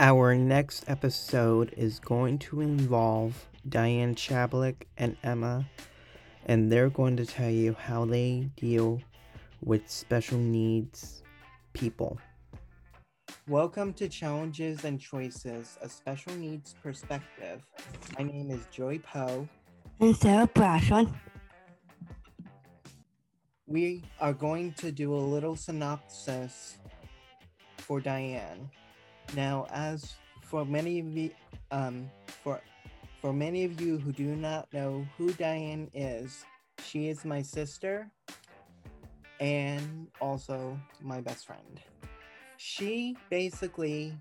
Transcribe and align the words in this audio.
Our 0.00 0.34
next 0.34 0.86
episode 0.88 1.72
is 1.76 2.00
going 2.00 2.40
to 2.40 2.60
involve 2.60 3.46
Diane 3.68 4.16
Chablik 4.16 4.86
and 4.96 5.16
Emma, 5.22 5.66
and 6.46 6.70
they're 6.70 6.90
going 6.90 7.16
to 7.18 7.24
tell 7.24 7.48
you 7.48 7.74
how 7.74 8.04
they 8.04 8.50
deal 8.56 9.00
with 9.62 9.88
special 9.88 10.36
needs 10.36 11.22
people. 11.74 12.18
Welcome 13.46 13.92
to 13.94 14.08
Challenges 14.08 14.84
and 14.84 15.00
Choices, 15.00 15.78
a 15.80 15.88
special 15.88 16.34
needs 16.34 16.74
perspective. 16.82 17.64
My 18.18 18.24
name 18.24 18.50
is 18.50 18.66
Joy 18.72 18.98
Poe. 18.98 19.48
And 20.00 20.16
Sarah 20.16 20.48
Brashon. 20.48 21.14
We 23.68 24.02
are 24.20 24.32
going 24.32 24.72
to 24.72 24.90
do 24.90 25.14
a 25.14 25.22
little 25.22 25.54
synopsis 25.54 26.78
for 27.78 28.00
Diane. 28.00 28.68
Now, 29.34 29.66
as 29.70 30.14
for 30.42 30.64
many 30.64 31.00
of 31.00 31.16
you, 31.16 31.30
um, 31.70 32.10
for 32.42 32.60
for 33.20 33.32
many 33.32 33.64
of 33.64 33.80
you 33.80 33.98
who 33.98 34.12
do 34.12 34.36
not 34.36 34.72
know 34.72 35.06
who 35.16 35.32
Diane 35.32 35.90
is, 35.94 36.44
she 36.84 37.08
is 37.08 37.24
my 37.24 37.40
sister 37.40 38.10
and 39.40 40.08
also 40.20 40.78
my 41.00 41.20
best 41.20 41.46
friend. 41.46 41.80
She 42.58 43.16
basically 43.30 44.16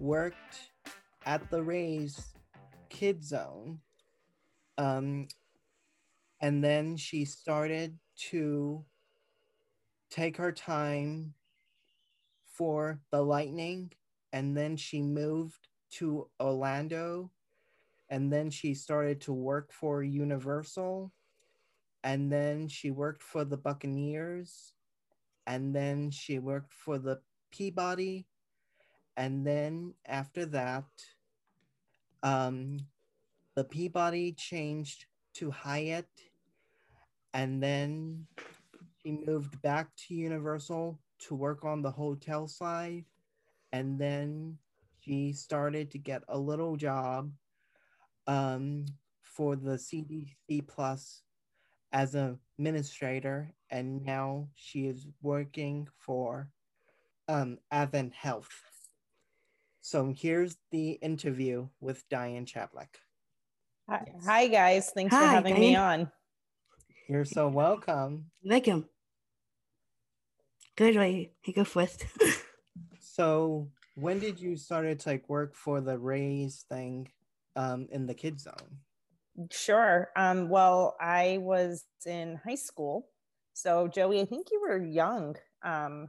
worked 0.00 0.70
at 1.26 1.50
the 1.50 1.62
Rays 1.62 2.32
Kid 2.88 3.22
Zone, 3.22 3.80
um, 4.78 5.28
and 6.40 6.64
then 6.64 6.96
she 6.96 7.24
started 7.24 7.98
to 8.30 8.84
take 10.10 10.36
her 10.36 10.52
time 10.52 11.34
for 12.44 13.00
the 13.10 13.22
Lightning 13.22 13.92
and 14.32 14.56
then 14.56 14.76
she 14.76 15.02
moved 15.02 15.68
to 15.92 16.28
Orlando 16.40 17.30
and 18.08 18.32
then 18.32 18.50
she 18.50 18.74
started 18.74 19.20
to 19.22 19.32
work 19.32 19.72
for 19.72 20.02
Universal 20.02 21.12
and 22.04 22.32
then 22.32 22.68
she 22.68 22.90
worked 22.90 23.22
for 23.22 23.44
the 23.44 23.56
Buccaneers 23.56 24.74
and 25.46 25.74
then 25.74 26.10
she 26.10 26.38
worked 26.38 26.72
for 26.72 26.98
the 26.98 27.20
Peabody 27.50 28.26
and 29.16 29.46
then 29.46 29.94
after 30.06 30.46
that 30.46 30.84
um 32.22 32.78
the 33.54 33.64
Peabody 33.64 34.32
changed 34.32 35.06
to 35.34 35.50
Hyatt 35.50 36.08
and 37.34 37.62
then 37.62 38.26
she 39.02 39.12
moved 39.26 39.60
back 39.62 39.88
to 39.96 40.14
Universal 40.14 40.98
to 41.20 41.34
work 41.34 41.64
on 41.64 41.82
the 41.82 41.90
hotel 41.90 42.46
side 42.46 43.04
and 43.72 43.98
then 43.98 44.58
she 45.00 45.32
started 45.32 45.90
to 45.90 45.98
get 45.98 46.22
a 46.28 46.38
little 46.38 46.76
job 46.76 47.32
um, 48.26 48.86
for 49.22 49.56
the 49.56 49.72
CDC 49.72 50.66
Plus 50.68 51.22
as 51.92 52.14
an 52.14 52.38
administrator, 52.58 53.52
and 53.70 54.04
now 54.04 54.48
she 54.54 54.86
is 54.86 55.06
working 55.22 55.88
for 55.98 56.48
um, 57.28 57.58
Advent 57.70 58.14
Health. 58.14 58.50
So 59.80 60.14
here's 60.16 60.56
the 60.70 60.92
interview 60.92 61.68
with 61.80 62.08
Diane 62.08 62.46
Chablik. 62.46 62.94
Hi, 63.88 64.04
yes. 64.06 64.24
hi 64.24 64.46
guys. 64.46 64.90
Thanks 64.94 65.14
Hi, 65.14 65.20
for 65.20 65.26
having 65.26 65.54
Diane. 65.54 65.60
me 65.60 65.76
on. 65.76 66.12
You're 67.08 67.24
so 67.24 67.48
welcome. 67.48 68.26
Welcome. 68.44 68.88
Good 70.76 70.96
way. 70.96 71.32
You 71.44 71.52
go 71.52 71.64
first. 71.64 72.06
So 73.12 73.68
when 73.94 74.20
did 74.20 74.40
you 74.40 74.56
started 74.56 74.98
to 75.00 75.10
like 75.10 75.28
work 75.28 75.54
for 75.54 75.82
the 75.82 75.98
Rays 75.98 76.64
thing 76.70 77.08
um, 77.56 77.86
in 77.90 78.06
the 78.06 78.14
kid 78.14 78.40
zone? 78.40 78.78
Sure. 79.50 80.08
Um, 80.16 80.48
well, 80.48 80.96
I 80.98 81.36
was 81.42 81.84
in 82.06 82.40
high 82.42 82.54
school. 82.54 83.08
So, 83.52 83.86
Joey, 83.86 84.22
I 84.22 84.24
think 84.24 84.46
you 84.50 84.62
were 84.62 84.82
young, 84.82 85.36
um, 85.62 86.08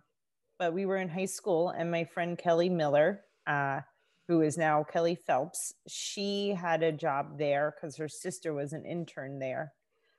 but 0.58 0.74
we 0.74 0.86
were 0.86 0.96
in 0.96 1.10
high 1.10 1.26
school, 1.26 1.70
and 1.72 1.92
my 1.92 2.06
friend 2.06 2.38
Kelly 2.38 2.70
Miller, 2.70 3.26
uh, 3.46 3.82
who 4.30 4.40
is 4.40 4.58
now 4.58 4.86
Kelly 4.86 5.16
Phelps, 5.16 5.74
she 5.90 6.52
had 6.54 6.84
a 6.84 6.94
job 6.94 7.38
there 7.38 7.76
because 7.76 7.98
her 7.98 8.08
sister 8.08 8.54
was 8.54 8.72
an 8.72 8.86
intern 8.86 9.40
there. 9.40 9.74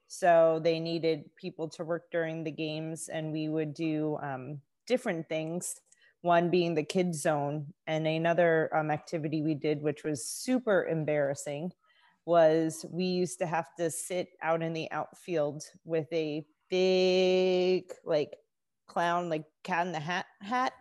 So, 0.07 0.61
they 0.63 0.81
needed 0.81 1.35
people 1.35 1.67
to 1.71 1.85
work 1.85 2.11
during 2.13 2.45
the 2.45 2.51
games, 2.51 3.09
and 3.09 3.33
we 3.33 3.49
would 3.49 3.73
do 3.73 4.19
um, 4.23 4.61
different 4.87 5.31
things 5.31 5.81
one 6.25 6.49
being 6.49 6.75
the 6.75 6.83
kids 6.83 7.21
zone 7.21 7.67
and 7.87 8.07
another 8.07 8.75
um, 8.75 8.91
activity 8.91 9.43
we 9.43 9.55
did 9.55 9.83
which 9.83 10.05
was 10.05 10.25
super 10.25 10.87
embarrassing 10.87 11.71
was 12.25 12.87
we 12.91 13.05
used 13.05 13.39
to 13.39 13.45
have 13.45 13.67
to 13.79 13.91
sit 13.91 14.29
out 14.41 14.63
in 14.63 14.73
the 14.73 14.91
outfield 14.91 15.63
with 15.85 16.11
a 16.15 16.43
big 16.71 17.93
like 18.07 18.35
clown 18.87 19.29
like 19.29 19.45
cat 19.65 19.87
in 19.87 19.93
the 19.93 20.01
hat 20.01 20.25
hat 20.41 20.73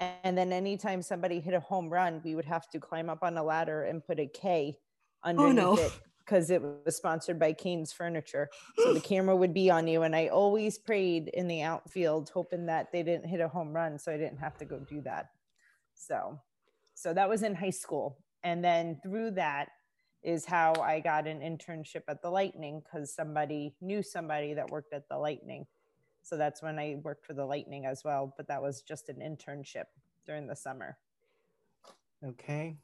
and 0.00 0.36
then 0.36 0.52
anytime 0.52 1.00
somebody 1.00 1.38
hit 1.38 1.54
a 1.54 1.60
home 1.60 1.88
run 1.88 2.20
we 2.24 2.34
would 2.34 2.44
have 2.44 2.68
to 2.68 2.80
climb 2.80 3.08
up 3.08 3.22
on 3.22 3.38
a 3.38 3.42
ladder 3.42 3.84
and 3.84 4.04
put 4.04 4.18
a 4.18 4.26
k 4.26 4.76
underneath 5.22 5.54
no. 5.54 5.76
it 5.76 5.92
because 6.24 6.50
it 6.50 6.62
was 6.62 6.96
sponsored 6.96 7.38
by 7.38 7.52
Kane's 7.52 7.92
Furniture. 7.92 8.48
So 8.78 8.94
the 8.94 9.00
camera 9.12 9.36
would 9.36 9.54
be 9.54 9.70
on 9.70 9.86
you. 9.86 10.02
And 10.02 10.14
I 10.14 10.28
always 10.28 10.78
prayed 10.78 11.28
in 11.28 11.48
the 11.48 11.62
outfield, 11.62 12.30
hoping 12.32 12.66
that 12.66 12.92
they 12.92 13.02
didn't 13.02 13.28
hit 13.28 13.40
a 13.40 13.48
home 13.48 13.72
run 13.72 13.98
so 13.98 14.12
I 14.12 14.16
didn't 14.16 14.38
have 14.38 14.56
to 14.58 14.64
go 14.64 14.78
do 14.78 15.00
that. 15.02 15.30
So, 15.94 16.40
so 16.94 17.12
that 17.14 17.28
was 17.28 17.42
in 17.42 17.54
high 17.54 17.70
school. 17.70 18.18
And 18.42 18.64
then 18.64 18.98
through 19.02 19.32
that 19.32 19.68
is 20.22 20.44
how 20.44 20.74
I 20.80 21.00
got 21.00 21.26
an 21.26 21.40
internship 21.40 22.02
at 22.08 22.22
the 22.22 22.30
Lightning 22.30 22.82
because 22.84 23.14
somebody 23.14 23.74
knew 23.80 24.02
somebody 24.02 24.54
that 24.54 24.70
worked 24.70 24.92
at 24.92 25.08
the 25.08 25.18
Lightning. 25.18 25.66
So 26.22 26.36
that's 26.36 26.62
when 26.62 26.78
I 26.78 26.98
worked 27.02 27.26
for 27.26 27.34
the 27.34 27.44
Lightning 27.44 27.86
as 27.86 28.02
well. 28.04 28.32
But 28.36 28.46
that 28.48 28.62
was 28.62 28.82
just 28.82 29.08
an 29.08 29.16
internship 29.16 29.86
during 30.24 30.46
the 30.46 30.56
summer. 30.56 30.96
Okay, 32.24 32.76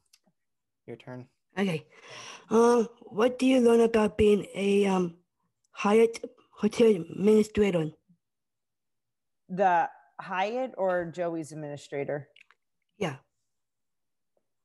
your 0.87 0.97
turn. 0.97 1.27
Okay. 1.59 1.87
Uh, 2.51 2.85
what 3.03 3.39
do 3.39 3.47
you 3.47 3.61
learn 3.61 3.81
about 3.81 4.17
being 4.17 4.47
a 4.55 4.87
um, 4.87 5.15
Hyatt 5.73 6.25
hotel 6.51 6.89
administrator? 6.89 7.91
The 9.49 9.89
Hyatt 10.21 10.75
or 10.77 11.05
Joey's 11.07 11.53
administrator? 11.53 12.29
Yeah. 12.99 13.17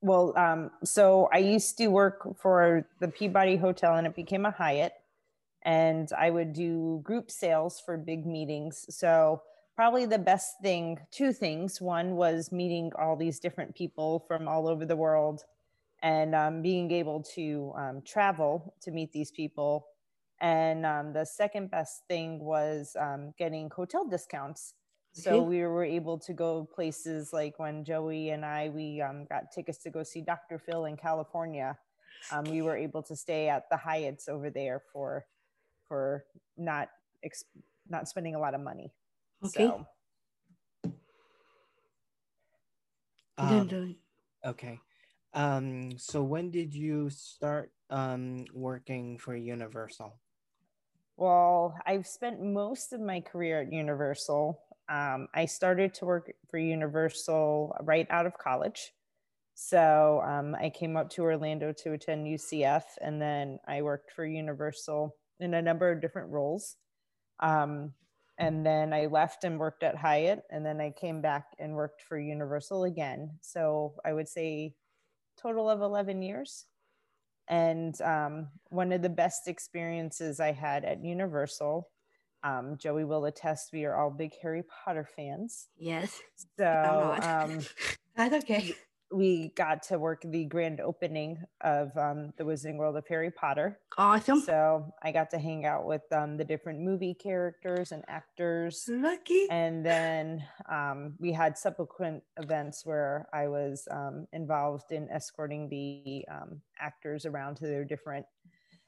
Well, 0.01 0.37
um, 0.37 0.71
so 0.83 1.29
I 1.31 1.37
used 1.37 1.77
to 1.77 1.87
work 1.87 2.37
for 2.37 2.87
the 2.99 3.07
Peabody 3.07 3.55
Hotel 3.55 3.95
and 3.95 4.07
it 4.07 4.15
became 4.15 4.45
a 4.45 4.51
Hyatt. 4.51 4.93
And 5.61 6.09
I 6.17 6.29
would 6.29 6.51
do 6.51 6.99
group 7.03 7.31
sales 7.31 7.79
for 7.79 7.95
big 7.97 8.25
meetings. 8.25 8.85
So, 8.89 9.41
probably 9.77 10.05
the 10.05 10.19
best 10.19 10.55
thing, 10.61 10.99
two 11.09 11.31
things. 11.31 11.79
One 11.79 12.17
was 12.17 12.51
meeting 12.51 12.91
all 12.99 13.15
these 13.15 13.39
different 13.39 13.73
people 13.73 14.25
from 14.27 14.47
all 14.47 14.67
over 14.67 14.85
the 14.85 14.97
world 14.97 15.45
and 16.03 16.35
um, 16.35 16.61
being 16.63 16.91
able 16.91 17.23
to 17.35 17.73
um, 17.77 18.03
travel 18.05 18.75
to 18.83 18.91
meet 18.91 19.13
these 19.13 19.31
people. 19.31 19.87
And 20.41 20.85
um, 20.85 21.13
the 21.13 21.25
second 21.25 21.71
best 21.71 22.03
thing 22.09 22.39
was 22.43 22.95
um, 22.99 23.33
getting 23.39 23.71
hotel 23.71 24.07
discounts. 24.07 24.75
So 25.13 25.41
Okay. 25.41 25.49
we 25.49 25.61
were 25.63 25.85
able 25.85 26.19
to 26.19 26.33
go 26.33 26.67
places 26.75 27.33
like 27.33 27.59
when 27.59 27.85
Joey 27.85 28.31
and 28.31 28.45
I 28.45 28.69
we 28.69 29.01
um, 29.01 29.25
got 29.29 29.51
tickets 29.53 29.79
to 29.83 29.91
go 29.91 30.03
see 30.03 30.21
Dr. 30.21 30.59
Phil 30.59 30.85
in 30.85 30.97
California. 30.97 31.77
Um, 32.31 32.49
we 32.49 32.61
were 32.63 32.77
able 32.77 33.03
to 33.03 33.15
stay 33.15 33.49
at 33.49 33.65
the 33.71 33.77
Hyatts 33.77 34.29
over 34.29 34.51
there 34.51 34.81
for 34.93 35.25
for 35.87 36.25
not 36.57 36.89
ex- 37.23 37.45
not 37.89 38.09
spending 38.09 38.35
a 38.35 38.39
lot 38.39 38.55
of 38.55 38.61
money. 38.61 38.93
Okay. 39.43 39.65
So 39.65 39.87
Um, 43.37 43.69
okay. 44.45 44.79
Um, 45.33 45.97
so 45.97 46.21
when 46.23 46.51
did 46.51 46.73
you 46.73 47.09
start 47.09 47.71
um, 47.89 48.45
working 48.53 49.17
for 49.17 49.35
Universal? 49.35 50.15
Well, 51.17 51.75
I've 51.85 52.07
spent 52.07 52.41
most 52.41 52.93
of 52.93 53.01
my 53.01 53.21
career 53.21 53.61
at 53.61 53.71
Universal. 53.71 54.59
Um, 54.89 55.27
I 55.33 55.45
started 55.45 55.93
to 55.95 56.05
work 56.05 56.31
for 56.49 56.57
Universal 56.57 57.75
right 57.81 58.07
out 58.09 58.25
of 58.25 58.37
college. 58.37 58.93
So 59.55 60.21
um, 60.25 60.55
I 60.55 60.69
came 60.69 60.97
up 60.97 61.09
to 61.11 61.21
Orlando 61.21 61.71
to 61.71 61.93
attend 61.93 62.27
UCF, 62.27 62.83
and 63.01 63.21
then 63.21 63.59
I 63.67 63.83
worked 63.83 64.11
for 64.11 64.25
Universal 64.25 65.15
in 65.39 65.53
a 65.53 65.61
number 65.61 65.91
of 65.91 66.01
different 66.01 66.31
roles. 66.31 66.75
Um, 67.39 67.93
and 68.39 68.65
then 68.65 68.93
I 68.93 69.05
left 69.05 69.43
and 69.43 69.59
worked 69.59 69.83
at 69.83 69.95
Hyatt, 69.95 70.43
and 70.49 70.65
then 70.65 70.81
I 70.81 70.89
came 70.89 71.21
back 71.21 71.45
and 71.59 71.75
worked 71.75 72.01
for 72.01 72.17
Universal 72.17 72.85
again. 72.85 73.37
So 73.41 73.93
I 74.03 74.13
would 74.13 74.27
say 74.27 74.73
total 75.37 75.69
of 75.69 75.81
11 75.81 76.21
years. 76.21 76.65
And 77.47 77.99
um, 78.01 78.47
one 78.69 78.91
of 78.91 79.01
the 79.01 79.09
best 79.09 79.47
experiences 79.47 80.39
I 80.39 80.53
had 80.53 80.85
at 80.85 81.03
Universal, 81.03 81.89
um, 82.43 82.77
Joey 82.77 83.03
will 83.03 83.25
attest, 83.25 83.71
we 83.73 83.85
are 83.85 83.95
all 83.95 84.09
big 84.11 84.31
Harry 84.41 84.63
Potter 84.63 85.07
fans. 85.15 85.67
yes. 85.77 86.21
So 86.57 87.17
um, 87.21 87.59
That's 88.15 88.43
okay. 88.43 88.75
We 89.13 89.53
got 89.55 89.83
to 89.83 89.99
work 89.99 90.23
the 90.25 90.45
grand 90.45 90.79
opening 90.79 91.43
of 91.61 91.95
um, 91.97 92.33
the 92.37 92.43
Wizarding 92.43 92.77
World 92.77 92.97
of 92.97 93.05
Harry 93.07 93.31
Potter. 93.31 93.79
Awesome. 93.97 94.41
So 94.41 94.93
I 95.03 95.11
got 95.11 95.29
to 95.31 95.37
hang 95.37 95.65
out 95.65 95.85
with 95.85 96.01
um, 96.11 96.37
the 96.37 96.43
different 96.43 96.79
movie 96.81 97.13
characters 97.13 97.91
and 97.91 98.03
actors. 98.07 98.85
Lucky. 98.89 99.47
And 99.49 99.85
then 99.85 100.43
um, 100.69 101.13
we 101.19 101.31
had 101.31 101.57
subsequent 101.57 102.23
events 102.37 102.85
where 102.85 103.27
I 103.33 103.47
was 103.47 103.87
um, 103.91 104.27
involved 104.33 104.91
in 104.91 105.09
escorting 105.09 105.69
the 105.69 106.25
um, 106.33 106.61
actors 106.79 107.25
around 107.25 107.55
to 107.57 107.67
their 107.67 107.85
different 107.85 108.25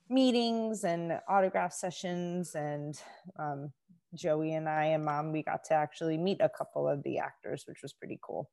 meetings 0.10 0.84
and 0.84 1.20
autograph 1.30 1.74
sessions. 1.74 2.56
And 2.56 3.00
um, 3.38 3.72
Joey 4.16 4.54
and 4.54 4.68
I 4.68 4.86
and 4.86 5.06
mom, 5.06 5.32
we 5.32 5.44
got 5.44 5.64
to 5.66 5.74
actually 5.74 6.18
meet 6.18 6.42
a 6.42 6.50
couple 6.50 6.88
of 6.88 7.04
the 7.04 7.20
actors, 7.20 7.66
which 7.68 7.80
was 7.84 7.94
pretty 7.94 8.20
cool. 8.26 8.50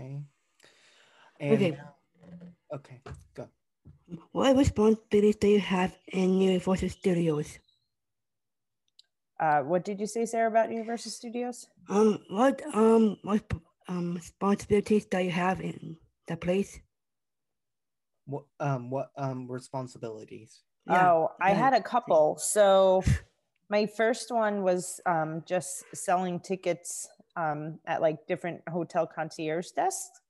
Okay. 0.00 0.22
And, 1.40 1.52
Okay. 1.52 1.78
Okay. 2.72 3.00
Go. 3.34 3.48
What 4.32 4.56
responsibilities 4.56 5.36
do 5.36 5.48
you 5.48 5.60
have 5.60 5.96
in 6.08 6.40
Universal 6.40 6.88
Studios? 6.90 7.58
Uh, 9.38 9.60
what 9.60 9.84
did 9.84 10.00
you 10.00 10.06
say, 10.06 10.26
Sarah, 10.26 10.48
about 10.48 10.70
Universal 10.70 11.10
Studios? 11.12 11.66
Um, 11.88 12.18
what 12.28 12.62
um 12.74 13.16
what 13.22 13.42
um 13.88 14.14
responsibilities 14.14 15.06
do 15.06 15.18
you 15.18 15.30
have 15.30 15.60
in 15.60 15.96
the 16.28 16.36
place? 16.36 16.78
What 18.26 18.44
um 18.60 18.90
what 18.90 19.10
um 19.16 19.50
responsibilities? 19.50 20.62
Yeah, 20.86 21.10
oh, 21.12 21.30
I 21.40 21.50
yeah. 21.50 21.56
had 21.56 21.74
a 21.74 21.82
couple. 21.82 22.36
So 22.38 23.02
my 23.70 23.86
first 23.86 24.30
one 24.30 24.62
was 24.62 25.00
um, 25.06 25.42
just 25.46 25.84
selling 25.94 26.40
tickets 26.40 27.08
um, 27.36 27.78
at 27.86 28.00
like 28.00 28.26
different 28.26 28.60
hotel 28.68 29.06
concierge 29.06 29.70
desks. 29.70 30.20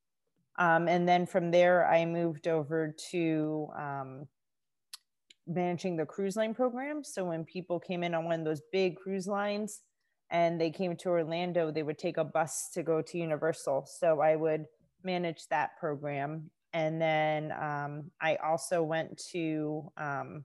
Um, 0.58 0.88
and 0.88 1.08
then 1.08 1.26
from 1.26 1.50
there, 1.50 1.87
I 1.87 2.05
moved 2.05 2.47
over 2.47 2.94
to 3.11 3.69
um, 3.76 4.29
managing 5.47 5.97
the 5.97 6.06
cruise 6.06 6.37
line 6.37 6.55
program. 6.55 7.02
So 7.02 7.25
when 7.25 7.44
people 7.44 7.81
came 7.81 8.02
in 8.02 8.14
on 8.14 8.25
one 8.25 8.41
of 8.41 8.44
those 8.44 8.62
big 8.73 8.97
cruise 8.97 9.26
lines 9.26 9.81
and 10.31 10.61
they 10.61 10.70
came 10.70 10.97
to 10.97 11.08
Orlando, 11.08 11.70
they 11.70 11.82
would 11.82 11.99
take 11.99 12.19
a 12.19 12.25
bus 12.25 12.69
to 12.75 12.82
go 12.82 13.00
to 13.02 13.19
Universal. 13.19 13.87
So 13.87 14.20
I 14.20 14.37
would 14.37 14.67
manage 15.02 15.49
that 15.49 15.79
program. 15.79 16.50
And 16.73 17.00
then 17.00 17.52
um, 17.52 18.11
I 18.20 18.37
also 18.37 18.82
went 18.82 19.20
to, 19.32 19.91
um, 19.97 20.44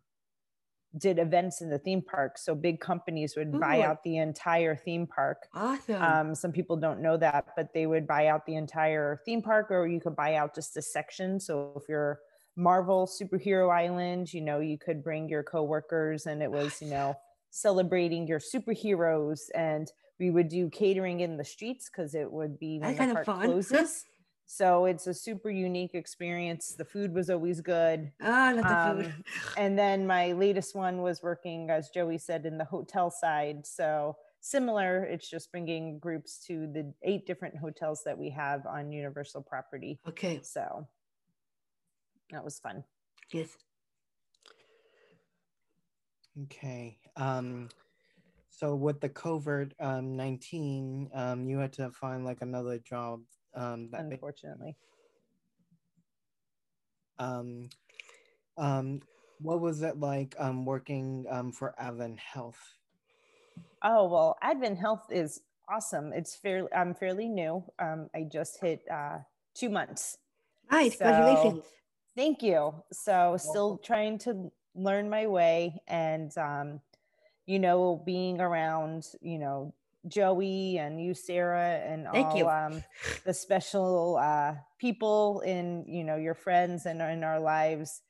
did 0.98 1.20
events 1.20 1.62
in 1.62 1.70
the 1.70 1.78
theme 1.78 2.02
park. 2.02 2.38
So 2.38 2.56
big 2.56 2.80
companies 2.80 3.36
would 3.36 3.60
buy 3.60 3.82
out 3.82 4.04
the 4.04 4.18
entire 4.18 4.76
theme 4.76 5.08
park. 5.08 5.48
Awesome. 5.54 6.02
Um, 6.02 6.36
some 6.36 6.52
people 6.52 6.78
don't 6.78 7.02
know 7.02 7.18
that, 7.18 7.48
but 7.56 7.74
they 7.74 7.86
would 7.86 8.08
buy 8.08 8.28
out 8.28 8.46
the 8.46 8.56
entire 8.56 9.22
theme 9.26 9.42
park, 9.42 9.72
or 9.72 9.88
you 9.88 10.00
could 10.00 10.16
buy 10.16 10.36
out 10.36 10.56
just 10.56 10.78
a 10.78 10.82
section. 10.82 11.40
So 11.40 11.74
if 11.76 11.84
you're 11.90 12.20
Marvel 12.56 13.08
Superhero 13.08 13.74
Island, 13.74 14.34
you 14.34 14.42
know, 14.42 14.60
you 14.60 14.78
could 14.78 15.04
bring 15.04 15.28
your 15.28 15.44
coworkers, 15.44 16.26
and 16.26 16.42
it 16.42 16.50
was, 16.50 16.82
you 16.82 16.90
know, 16.90 17.16
celebrating 17.50 18.28
your 18.28 18.40
superheroes. 18.40 19.50
And 19.54 19.92
we 20.20 20.30
would 20.30 20.48
do 20.48 20.70
catering 20.70 21.20
in 21.20 21.38
the 21.38 21.44
streets 21.44 21.90
because 21.90 22.16
it 22.16 22.32
would 22.32 22.58
be 22.58 22.80
when 22.80 22.96
That's 22.96 23.10
the 23.10 23.14
park 23.16 23.26
fun. 23.26 23.42
closes. 23.46 24.06
So 24.46 24.86
it's 24.86 25.08
a 25.08 25.14
super 25.14 25.50
unique 25.50 25.96
experience. 25.96 26.76
The 26.78 26.86
food 26.86 27.14
was 27.14 27.30
always 27.30 27.62
good. 27.62 28.12
ah, 28.22 28.54
not 28.56 28.68
the 28.68 28.90
um, 28.90 29.04
food. 29.04 29.14
And 29.58 29.78
then 29.78 30.06
my 30.06 30.34
latest 30.34 30.76
one 30.76 31.02
was 31.02 31.24
working, 31.24 31.70
as 31.70 31.90
Joey 31.90 32.18
said, 32.18 32.46
in 32.46 32.58
the 32.58 32.66
hotel 32.66 33.10
side. 33.10 33.66
So 33.66 34.16
similar, 34.42 35.04
it's 35.04 35.28
just 35.28 35.52
bringing 35.52 35.98
groups 35.98 36.38
to 36.48 36.68
the 36.68 36.94
eight 37.04 37.26
different 37.26 37.58
hotels 37.58 38.04
that 38.06 38.18
we 38.18 38.30
have 38.30 38.66
on 38.68 38.92
Universal 38.92 39.42
property. 39.42 40.00
Okay. 40.08 40.40
So 40.44 40.88
that 42.32 42.44
was 42.44 42.60
fun. 42.60 42.84
Yes. 43.34 43.50
Okay. 46.44 47.00
Um 47.16 47.70
so 48.50 48.76
with 48.76 49.02
the 49.02 49.10
COVID 49.10 49.72
um 49.80 50.16
19, 50.16 51.10
um 51.14 51.48
you 51.50 51.58
had 51.58 51.74
to 51.74 51.90
find 51.92 52.24
like 52.24 52.42
another 52.42 52.78
job 52.78 53.22
um 53.56 53.90
that 53.92 54.04
ba- 54.10 54.14
Unfortunately, 54.14 54.76
um 57.20 57.70
um 58.58 59.02
what 59.40 59.60
was 59.60 59.82
it 59.82 60.00
like 60.00 60.36
um 60.40 60.66
working 60.66 61.26
um 61.30 61.52
for 61.52 61.74
Advent 61.80 62.20
Health? 62.20 62.60
oh 63.84 64.06
well, 64.08 64.38
Advent 64.42 64.78
Health 64.78 65.06
is 65.12 65.42
awesome. 65.70 66.14
It's 66.14 66.36
fairly, 66.36 66.70
I'm 66.76 66.94
fairly 66.94 67.28
new. 67.28 67.64
Um, 67.80 68.10
I 68.16 68.24
just 68.32 68.60
hit 68.62 68.82
uh, 68.92 69.20
two 69.56 69.70
months. 69.70 70.18
Nice. 70.72 70.98
So- 70.98 71.06
Congratulations. 71.06 71.64
Thank 72.16 72.42
you. 72.44 72.74
So 72.94 73.36
still 73.38 73.78
trying 73.84 74.18
to 74.20 74.52
learn 74.74 75.10
my 75.10 75.28
way 75.28 75.82
and 75.88 76.32
um, 76.38 76.80
you 77.46 77.60
know, 77.60 78.02
being 78.06 78.40
around, 78.40 79.06
you 79.22 79.38
know, 79.38 79.74
Joey 80.08 80.78
and 80.80 81.02
you, 81.02 81.14
Sarah, 81.14 81.80
and 81.86 82.08
Thank 82.12 82.34
all 82.34 82.36
you. 82.36 82.50
um 82.50 82.84
the 83.26 83.34
special 83.34 84.18
uh 84.22 84.56
people 84.80 85.42
in, 85.42 85.86
you 85.88 86.04
know, 86.04 86.16
your 86.18 86.36
friends 86.36 86.86
and 86.86 87.02
in 87.02 87.24
our 87.24 87.40
lives. 87.40 88.02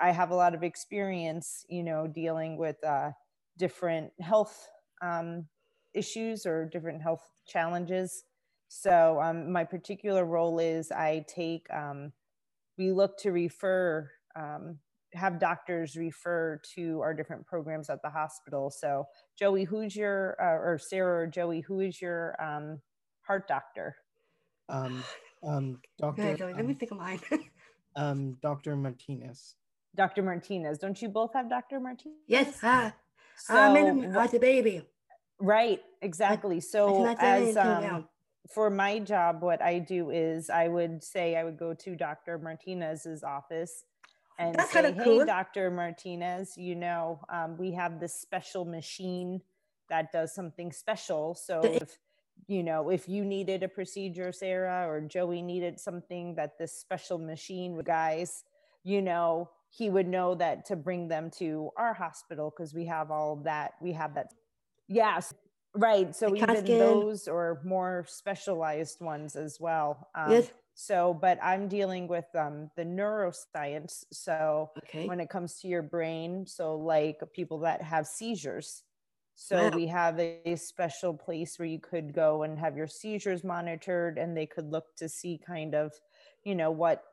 I 0.00 0.10
have 0.12 0.30
a 0.30 0.34
lot 0.36 0.54
of 0.54 0.62
experience, 0.62 1.64
you 1.68 1.82
know, 1.84 2.06
dealing 2.06 2.56
with 2.58 2.82
uh 2.84 3.12
different 3.58 4.12
health 4.20 4.68
um 5.02 5.46
issues 5.94 6.46
or 6.46 6.66
different 6.66 7.02
health 7.02 7.24
challenges. 7.46 8.24
So 8.68 9.20
um 9.22 9.52
my 9.52 9.64
particular 9.64 10.24
role 10.24 10.58
is 10.60 10.92
I 10.92 11.24
take 11.28 11.66
um 11.72 12.12
we 12.78 12.92
look 12.92 13.18
to 13.20 13.32
refer 13.32 14.10
um, 14.36 14.78
have 15.14 15.38
doctors 15.38 15.96
refer 15.96 16.60
to 16.74 17.00
our 17.00 17.14
different 17.14 17.46
programs 17.46 17.90
at 17.90 18.00
the 18.02 18.10
hospital 18.10 18.70
so 18.70 19.04
joey 19.38 19.64
who's 19.64 19.94
your 19.94 20.36
uh, 20.40 20.44
or 20.44 20.78
sarah 20.78 21.24
or 21.24 21.26
joey 21.26 21.60
who 21.60 21.80
is 21.80 22.00
your 22.00 22.36
um, 22.42 22.80
heart 23.22 23.46
doctor 23.48 23.96
Um 24.68 25.02
um 25.42 25.80
Dr. 25.98 26.22
Okay, 26.22 26.36
so 26.38 26.46
let 26.46 26.64
me 26.64 26.72
um, 26.72 26.78
think 26.78 26.92
of 26.92 26.98
mine. 26.98 27.20
um 27.96 28.36
Dr. 28.42 28.76
Martinez. 28.76 29.56
dr 29.94 30.22
martinez 30.22 30.78
don't 30.78 31.00
you 31.02 31.08
both 31.08 31.32
have 31.34 31.48
dr 31.48 31.78
martinez 31.80 32.18
yes. 32.26 32.58
Ah, 32.62 32.94
so 33.36 33.54
I 33.54 33.72
met 33.72 33.86
him 33.86 34.12
wha- 34.14 34.28
a 34.32 34.38
baby. 34.38 34.82
right 35.38 35.80
exactly 36.00 36.60
so 36.60 36.96
cannot 36.96 37.18
tell 37.18 37.48
as 37.48 37.56
um, 37.56 38.08
for 38.50 38.70
my 38.70 38.98
job, 38.98 39.42
what 39.42 39.62
I 39.62 39.78
do 39.78 40.10
is 40.10 40.50
I 40.50 40.68
would 40.68 41.02
say 41.02 41.36
I 41.36 41.44
would 41.44 41.58
go 41.58 41.74
to 41.74 41.96
Dr. 41.96 42.38
Martinez's 42.38 43.22
office 43.22 43.84
and 44.38 44.54
That's 44.54 44.72
say, 44.72 44.92
"Hey, 44.92 45.04
cool." 45.04 45.24
Dr. 45.24 45.70
Martinez, 45.70 46.56
you 46.56 46.74
know, 46.74 47.20
um, 47.28 47.56
we 47.56 47.72
have 47.72 48.00
this 48.00 48.14
special 48.14 48.64
machine 48.64 49.40
that 49.88 50.12
does 50.12 50.34
something 50.34 50.72
special. 50.72 51.34
So 51.34 51.60
if 51.62 51.98
you 52.48 52.62
know, 52.62 52.90
if 52.90 53.08
you 53.08 53.24
needed 53.24 53.62
a 53.62 53.68
procedure, 53.68 54.32
Sarah, 54.32 54.88
or 54.88 55.00
Joey 55.00 55.42
needed 55.42 55.78
something 55.78 56.34
that 56.34 56.58
this 56.58 56.72
special 56.72 57.18
machine 57.18 57.80
guys, 57.84 58.44
you 58.84 59.00
know, 59.02 59.50
he 59.70 59.88
would 59.90 60.08
know 60.08 60.34
that 60.34 60.64
to 60.66 60.76
bring 60.76 61.08
them 61.08 61.30
to 61.38 61.70
our 61.76 61.94
hospital 61.94 62.52
because 62.54 62.74
we 62.74 62.86
have 62.86 63.10
all 63.10 63.36
that. 63.44 63.72
We 63.80 63.92
have 63.92 64.14
that. 64.14 64.32
Yes, 64.88 65.32
right. 65.74 66.14
So 66.14 66.30
The 66.30 66.36
even 66.36 66.78
those 66.78 67.28
or 67.28 67.62
more 67.64 68.04
specialized 68.08 69.00
ones 69.00 69.36
as 69.36 69.58
well. 69.60 70.08
Um, 70.14 70.32
Yes. 70.32 70.50
So, 70.86 71.14
but 71.14 71.38
I'm 71.42 71.68
dealing 71.68 72.08
with 72.08 72.26
um, 72.34 72.70
the 72.76 72.84
neuroscience. 72.84 74.04
So 74.12 74.70
Okay. 74.78 75.06
when 75.06 75.20
it 75.20 75.28
comes 75.30 75.60
to 75.60 75.68
your 75.68 75.82
brain, 75.82 76.46
so 76.46 76.76
like 76.76 77.20
people 77.32 77.58
that 77.60 77.82
have 77.82 78.06
seizures. 78.06 78.82
So 79.34 79.68
Wow. 79.70 79.76
we 79.76 79.86
have 79.88 80.18
a 80.18 80.56
special 80.56 81.14
place 81.14 81.58
where 81.58 81.68
you 81.68 81.80
could 81.80 82.12
go 82.12 82.42
and 82.42 82.58
have 82.58 82.76
your 82.76 82.86
seizures 82.88 83.44
monitored, 83.44 84.18
and 84.18 84.36
they 84.36 84.46
could 84.46 84.70
look 84.70 84.94
to 84.96 85.08
see 85.08 85.38
kind 85.44 85.74
of, 85.74 85.92
you 86.44 86.54
know, 86.54 86.70
what 86.70 87.04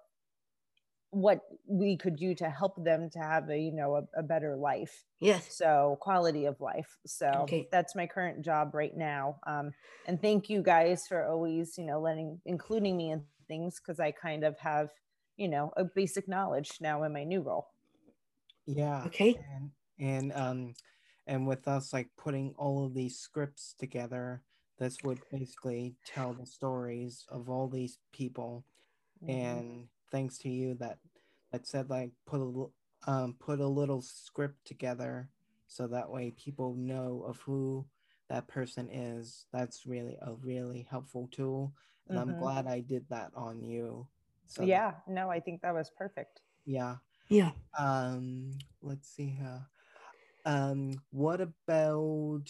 what 1.12 1.42
we 1.68 1.98
could 1.98 2.16
do 2.16 2.36
to 2.36 2.50
help 2.50 2.84
them 2.84 3.10
to 3.10 3.20
have 3.20 3.50
a 3.50 3.58
you 3.58 3.72
know 3.72 3.96
a, 3.96 4.20
a 4.20 4.24
better 4.24 4.56
life 4.56 5.06
Yes. 5.20 5.64
so 5.64 5.98
quality 6.02 6.46
of 6.46 6.60
life 6.62 7.00
so 7.06 7.52
Okay. 7.52 7.70
that's 7.72 7.96
my 7.96 8.06
current 8.06 8.44
job 8.46 8.76
right 8.76 8.96
now 8.96 9.40
um, 9.48 9.74
and 10.06 10.22
thank 10.22 10.50
you 10.50 10.62
guys 10.62 11.08
for 11.08 11.26
always 11.26 11.78
you 11.78 11.84
know 11.86 12.00
letting 12.00 12.40
including 12.46 12.96
me 12.96 13.12
in 13.12 13.24
things 13.50 13.80
because 13.82 14.00
i 14.00 14.12
kind 14.12 14.46
of 14.46 14.58
have 14.60 14.92
you 15.38 15.50
know 15.50 15.74
a 15.76 15.84
basic 15.84 16.30
knowledge 16.30 16.78
now 16.80 17.04
in 17.04 17.12
my 17.14 17.26
new 17.26 17.42
role 17.42 17.68
Yeah. 18.66 19.04
Okay. 19.08 19.36
and 19.52 19.72
and 20.00 20.34
um 20.34 20.74
and 21.28 21.48
with 21.48 21.68
us 21.68 21.92
like 21.94 22.10
putting 22.18 22.54
all 22.58 22.86
of 22.86 22.94
these 22.94 23.18
scripts 23.20 23.76
together 23.78 24.44
this 24.78 25.04
would 25.04 25.20
basically 25.32 25.96
tell 26.06 26.34
the 26.34 26.46
stories 26.46 27.26
of 27.30 27.50
all 27.50 27.68
these 27.68 28.00
people 28.14 28.64
Mhm. 29.24 29.30
and 29.30 29.90
thanks 30.12 30.38
to 30.40 30.50
you 30.50 30.76
that 30.76 31.00
that 31.52 31.68
said 31.68 31.90
like 31.90 32.12
put 32.26 32.40
a 32.40 32.44
li- 32.46 32.72
um 33.08 33.36
put 33.40 33.60
a 33.60 33.68
little 33.68 34.02
script 34.02 34.64
together 34.66 35.30
so 35.68 35.88
that 35.88 36.10
way 36.10 36.32
people 36.32 36.76
know 36.76 37.24
of 37.28 37.40
who 37.42 37.86
that 38.30 38.48
person 38.48 38.90
is 38.90 39.46
that's 39.52 39.86
really 39.86 40.18
a 40.22 40.34
really 40.36 40.88
helpful 40.90 41.28
tool 41.32 41.74
and 42.10 42.18
I'm 42.20 42.34
Mhm. 42.34 42.40
glad 42.40 42.68
I 42.68 42.80
did 42.82 43.08
that 43.10 43.32
on 43.36 43.64
you. 43.64 44.08
So 44.48 44.62
that- 44.62 44.68
yeah, 44.68 45.02
no, 45.08 45.30
I 45.30 45.40
think 45.40 45.62
that 45.62 45.74
was 45.74 45.90
perfect. 45.92 46.42
yeah. 46.66 46.98
Yeah. 47.30 47.52
Um, 47.78 48.58
let's 48.82 49.08
see 49.08 49.30
here. 49.30 49.68
Um, 50.46 51.02
what 51.12 51.42
about 51.42 52.50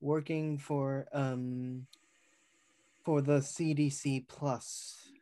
working 0.00 0.58
for 0.58 1.06
um 1.12 1.86
for 3.04 3.22
the 3.22 3.38
CDC 3.42 4.26
plus? 4.26 5.12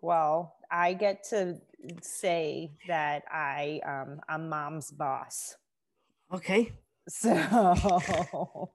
Well, 0.00 0.56
I 0.70 0.94
get 0.94 1.24
to 1.30 1.60
say 2.02 2.70
that 2.86 3.24
I 3.30 3.80
um 3.84 4.20
I'm 4.28 4.48
mom's 4.48 4.92
boss. 4.92 5.56
Okay. 6.32 6.72
So 7.08 7.34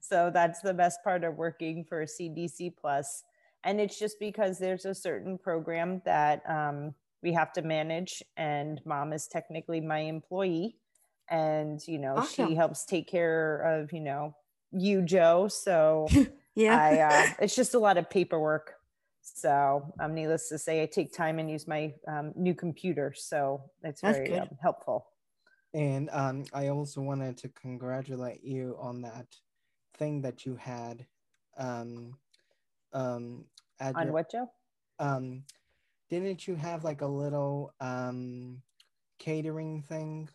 so 0.00 0.30
that's 0.32 0.60
the 0.60 0.74
best 0.74 1.02
part 1.02 1.24
of 1.24 1.36
working 1.36 1.84
for 1.84 2.04
CDC 2.04 2.76
plus. 2.76 3.24
And 3.64 3.80
it's 3.80 3.98
just 3.98 4.18
because 4.20 4.58
there's 4.58 4.84
a 4.84 4.94
certain 4.94 5.38
program 5.38 6.02
that 6.04 6.42
um, 6.48 6.94
we 7.22 7.32
have 7.32 7.52
to 7.54 7.62
manage, 7.62 8.22
and 8.36 8.80
mom 8.84 9.12
is 9.12 9.26
technically 9.26 9.80
my 9.80 10.00
employee. 10.00 10.76
And, 11.30 11.80
you 11.88 11.98
know, 11.98 12.16
Awesome. 12.16 12.48
she 12.48 12.54
helps 12.54 12.84
take 12.84 13.08
care 13.08 13.62
of, 13.62 13.92
you 13.92 14.00
know, 14.00 14.36
you, 14.72 15.00
Joe. 15.00 15.48
So 15.48 16.06
Yeah. 16.54 16.76
I, 16.76 16.98
uh, 17.00 17.26
it's 17.40 17.56
just 17.56 17.74
a 17.74 17.78
lot 17.78 17.96
of 17.98 18.08
paperwork. 18.08 18.74
So, 19.22 19.92
um, 20.00 20.14
needless 20.14 20.48
to 20.50 20.58
say, 20.58 20.82
I 20.82 20.86
take 20.86 21.12
time 21.12 21.38
and 21.38 21.50
use 21.50 21.66
my 21.66 21.94
um, 22.06 22.32
new 22.36 22.54
computer. 22.54 23.14
So 23.16 23.62
it's 23.82 24.02
That's 24.02 24.18
very 24.18 24.38
um, 24.38 24.50
helpful. 24.62 25.06
And 25.72 26.10
um, 26.12 26.44
I 26.52 26.68
also 26.68 27.00
wanted 27.00 27.38
to 27.38 27.48
congratulate 27.48 28.44
you 28.44 28.76
on 28.78 29.00
that 29.02 29.26
thing 29.96 30.20
that 30.22 30.44
you 30.46 30.56
had. 30.56 31.06
Um, 31.56 32.16
um, 32.92 33.44
at 33.80 33.96
On 33.96 34.04
your, 34.04 34.12
what, 34.12 34.30
Joe? 34.30 34.50
um, 34.98 35.44
didn't 36.10 36.46
you 36.46 36.54
have 36.54 36.84
like 36.84 37.00
a 37.00 37.06
little 37.06 37.74
um 37.80 38.62
catering 39.18 39.82
thing? 39.82 40.28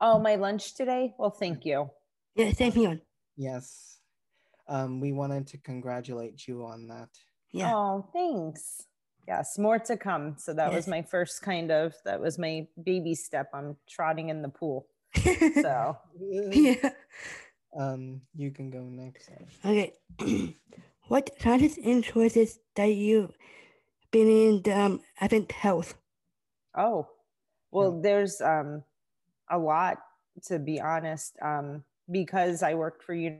Oh, 0.00 0.18
my 0.18 0.36
lunch 0.36 0.74
today? 0.74 1.14
Well, 1.18 1.30
thank 1.30 1.64
you. 1.66 1.90
yeah. 2.36 2.52
Thank 2.52 2.76
you. 2.76 3.00
Yes. 3.36 3.98
Um, 4.68 5.00
we 5.00 5.12
wanted 5.12 5.46
to 5.48 5.58
congratulate 5.58 6.46
you 6.46 6.64
on 6.64 6.86
that. 6.88 7.08
Yeah. 7.52 7.72
Oh, 7.74 8.06
thanks. 8.12 8.82
Yes, 9.26 9.58
more 9.58 9.78
to 9.78 9.96
come. 9.96 10.36
So 10.38 10.54
that 10.54 10.72
was 10.72 10.86
my 10.86 11.02
first 11.02 11.42
kind 11.42 11.70
of 11.70 11.94
that 12.04 12.20
was 12.20 12.38
my 12.38 12.66
baby 12.82 13.14
step. 13.14 13.50
I'm 13.52 13.76
trotting 13.88 14.28
in 14.28 14.42
the 14.42 14.48
pool. 14.48 14.86
So 15.60 15.96
yeah. 16.52 16.90
Um, 17.76 18.22
you 18.34 18.50
can 18.50 18.70
go 18.70 18.82
next. 18.82 19.30
Okay. 19.64 19.94
what 21.08 21.38
challenges 21.38 21.78
and 21.78 22.04
choices 22.04 22.58
that 22.76 22.86
you've 22.86 23.36
been 24.10 24.28
in 24.28 24.62
the 24.62 24.78
um, 24.78 25.00
adult 25.20 25.52
health? 25.52 25.94
oh, 26.76 27.08
well, 27.70 27.94
Yeah. 27.94 28.00
there's 28.02 28.40
um 28.40 28.84
a 29.50 29.58
lot 29.58 29.98
to 30.44 30.58
be 30.58 30.80
honest. 30.80 31.36
Um, 31.42 31.84
because 32.10 32.62
I 32.62 32.74
worked 32.74 33.02
for 33.02 33.14
you, 33.14 33.38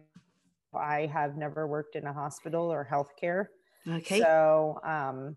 I 0.74 1.06
have 1.06 1.36
never 1.36 1.66
worked 1.66 1.96
in 1.96 2.04
a 2.06 2.12
hospital 2.12 2.70
or 2.70 2.86
healthcare. 2.90 3.46
Okay. 3.88 4.20
So 4.20 4.80
um, 4.84 5.36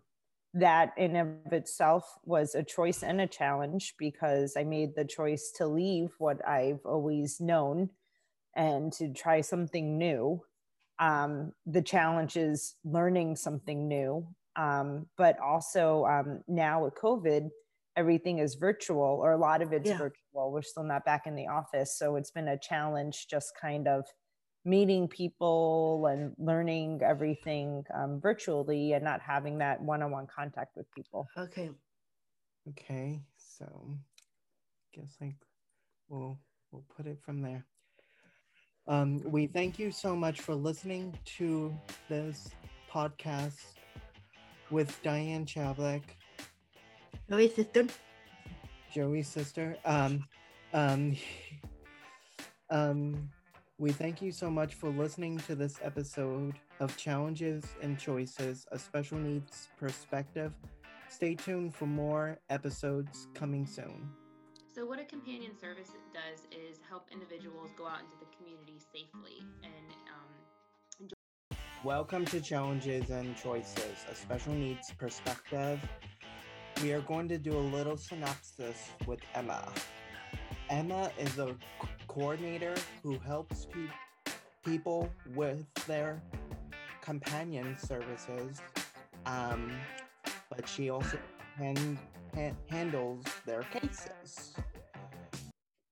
that 0.54 0.92
in 0.98 1.16
of 1.16 1.52
itself 1.52 2.04
was 2.24 2.54
a 2.54 2.62
choice 2.62 3.02
and 3.02 3.20
a 3.20 3.26
challenge 3.26 3.94
because 3.98 4.54
I 4.56 4.64
made 4.64 4.94
the 4.94 5.04
choice 5.04 5.50
to 5.56 5.66
leave 5.66 6.10
what 6.18 6.46
I've 6.46 6.84
always 6.84 7.40
known 7.40 7.90
and 8.54 8.92
to 8.94 9.12
try 9.12 9.40
something 9.40 9.98
new. 9.98 10.42
Um, 10.98 11.52
the 11.66 11.82
challenge 11.82 12.36
is 12.36 12.76
learning 12.84 13.36
something 13.36 13.88
new, 13.88 14.26
um, 14.56 15.06
but 15.16 15.38
also 15.40 16.04
um, 16.06 16.42
now 16.46 16.84
with 16.84 16.94
COVID, 16.94 17.50
everything 17.96 18.38
is 18.38 18.54
virtual 18.54 19.18
or 19.22 19.32
a 19.32 19.36
lot 19.36 19.62
of 19.62 19.72
it's 19.72 19.88
Yeah. 19.90 19.98
virtual. 19.98 20.52
We're 20.52 20.62
still 20.62 20.84
not 20.84 21.04
back 21.04 21.26
in 21.26 21.34
the 21.34 21.48
office, 21.48 21.96
so 21.98 22.16
it's 22.16 22.30
been 22.30 22.48
a 22.48 22.58
challenge 22.58 23.26
just 23.28 23.52
kind 23.60 23.88
of 23.88 24.06
meeting 24.64 25.08
people 25.08 26.06
and 26.06 26.34
learning 26.38 27.00
everything 27.02 27.84
um, 27.94 28.20
virtually 28.20 28.92
and 28.92 29.02
not 29.02 29.20
having 29.20 29.58
that 29.58 29.82
one-on-one 29.82 30.26
contact 30.28 30.76
with 30.76 30.86
people. 30.92 31.26
okay. 31.36 31.70
Okay, 32.68 33.20
so 33.36 33.66
I 33.66 35.00
guess 35.00 35.16
like 35.20 35.34
we'll 36.08 36.38
we'll 36.70 36.84
put 36.96 37.06
it 37.06 37.18
from 37.24 37.42
there. 37.42 37.66
Um, 38.88 39.22
we 39.24 39.46
thank 39.46 39.78
you 39.78 39.92
so 39.92 40.16
much 40.16 40.40
for 40.40 40.54
listening 40.54 41.16
to 41.36 41.72
this 42.08 42.50
podcast 42.90 43.60
with 44.70 45.00
Diane 45.02 45.46
Chavlik, 45.46 46.02
Joey 47.28 47.48
sister. 47.48 47.86
Joey's 48.92 49.28
sister. 49.28 49.76
Um, 49.84 50.24
um, 50.72 51.16
um, 52.70 53.30
we 53.78 53.90
thank 53.92 54.20
you 54.20 54.32
so 54.32 54.50
much 54.50 54.74
for 54.74 54.90
listening 54.90 55.38
to 55.38 55.54
this 55.54 55.78
episode 55.82 56.54
of 56.80 56.96
Challenges 56.96 57.64
and 57.80 57.98
Choices, 57.98 58.66
a 58.70 58.78
special 58.78 59.18
needs 59.18 59.68
perspective. 59.78 60.52
Stay 61.08 61.34
tuned 61.34 61.74
for 61.74 61.86
more 61.86 62.38
episodes 62.50 63.28
coming 63.34 63.66
soon. 63.66 64.10
So, 64.74 64.86
what 64.86 64.98
a 64.98 65.04
companion 65.04 65.52
service 65.60 65.90
does 66.14 66.46
is 66.50 66.78
help 66.88 67.08
individuals 67.12 67.68
go 67.76 67.86
out 67.86 68.00
into 68.00 68.16
the 68.18 68.24
community 68.34 68.78
safely. 68.90 69.44
And 69.62 69.92
um, 70.08 71.08
Welcome 71.84 72.24
to 72.26 72.40
Challenges 72.40 73.10
and 73.10 73.36
Choices, 73.36 74.06
a 74.10 74.14
special 74.14 74.54
needs 74.54 74.90
perspective. 74.96 75.78
We 76.82 76.94
are 76.94 77.02
going 77.02 77.28
to 77.28 77.36
do 77.36 77.52
a 77.52 77.60
little 77.60 77.98
synopsis 77.98 78.88
with 79.06 79.20
Emma. 79.34 79.70
Emma 80.70 81.10
is 81.18 81.38
a 81.38 81.54
coordinator 82.08 82.74
who 83.02 83.18
helps 83.18 83.66
pe- 83.66 84.32
people 84.64 85.10
with 85.34 85.66
their 85.86 86.22
companion 87.02 87.76
services, 87.78 88.62
um, 89.26 89.70
but 90.48 90.66
she 90.66 90.88
also 90.88 91.18
han- 91.58 91.98
han- 92.34 92.56
handles 92.70 93.26
their 93.44 93.64
cases. 93.64 94.41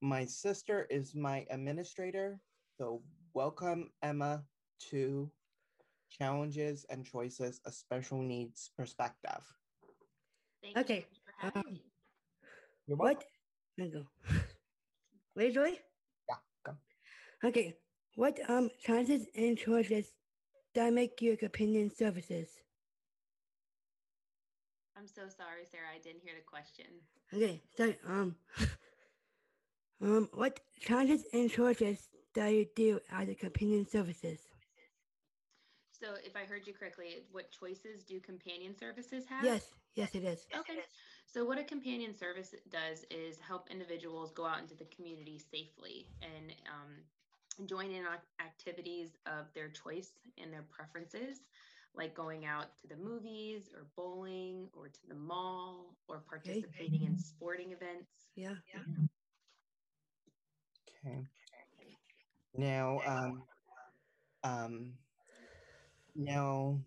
My 0.01 0.25
sister 0.25 0.87
is 0.89 1.13
my 1.15 1.45
administrator, 1.49 2.39
so 2.77 3.01
welcome 3.33 3.91
Emma 4.01 4.43
to 4.89 5.31
challenges 6.09 6.85
and 6.89 7.05
choices 7.05 7.61
a 7.65 7.71
special 7.71 8.21
needs 8.21 8.71
perspective. 8.75 9.43
thank 10.61 10.75
you 10.75 10.81
Okay, 10.81 10.99
so 11.01 11.07
much 11.09 11.19
for 11.25 11.33
having 11.37 11.79
um, 12.89 12.97
What? 12.97 13.23
There 13.77 13.87
you 13.87 13.93
go. 13.93 14.05
Wait, 15.35 15.53
Joey? 15.53 15.79
Yeah, 16.29 16.35
come. 16.65 16.77
Okay. 17.43 17.75
What 18.15 18.39
um 18.49 18.69
challenges 18.83 19.27
and 19.35 19.57
choices 19.57 20.11
that 20.73 20.93
make 20.93 21.21
your 21.21 21.37
companion 21.37 21.89
services? 21.89 22.49
I'm 24.97 25.07
so 25.07 25.23
sorry, 25.29 25.65
Sarah. 25.71 25.87
I 25.95 25.99
didn't 25.99 26.21
hear 26.21 26.33
the 26.35 26.41
question. 26.45 26.85
Okay, 27.33 27.61
so 27.77 27.93
um 28.07 28.35
um 30.01 30.27
what 30.33 30.59
challenges 30.79 31.25
and 31.33 31.49
choices 31.49 32.09
do 32.33 32.43
you 32.45 32.65
do 32.75 32.99
as 33.11 33.29
a 33.29 33.35
companion 33.35 33.85
services? 33.87 34.39
So, 35.91 36.15
if 36.25 36.35
I 36.35 36.45
heard 36.45 36.65
you 36.65 36.73
correctly, 36.73 37.23
what 37.31 37.51
choices 37.51 38.03
do 38.03 38.19
companion 38.19 38.75
services 38.75 39.25
have? 39.27 39.45
Yes, 39.45 39.71
yes 39.95 40.15
it 40.15 40.23
is. 40.23 40.47
Okay. 40.57 40.79
So, 41.27 41.45
what 41.45 41.59
a 41.59 41.63
companion 41.63 42.15
service 42.15 42.55
does 42.71 43.05
is 43.11 43.39
help 43.39 43.69
individuals 43.69 44.31
go 44.31 44.45
out 44.45 44.59
into 44.59 44.75
the 44.75 44.85
community 44.85 45.37
safely 45.39 46.07
and 46.21 46.53
um, 46.67 47.67
join 47.67 47.91
in 47.91 48.05
on 48.05 48.17
activities 48.39 49.17
of 49.27 49.45
their 49.53 49.69
choice 49.69 50.11
and 50.41 50.51
their 50.51 50.65
preferences, 50.69 51.39
like 51.93 52.15
going 52.15 52.45
out 52.45 52.75
to 52.81 52.87
the 52.87 52.97
movies 52.97 53.69
or 53.75 53.87
bowling 53.95 54.67
or 54.73 54.87
to 54.87 55.07
the 55.07 55.15
mall 55.15 55.95
or 56.07 56.23
participating 56.27 57.03
in 57.03 57.17
sporting 57.17 57.71
events. 57.71 58.27
Yeah. 58.35 58.55
Yeah. 58.73 58.81
Okay. 61.05 61.25
Now, 62.55 62.99
um, 63.05 63.43
um, 64.43 64.93
now, 66.15 66.81